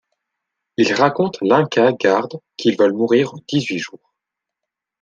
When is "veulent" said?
2.75-2.91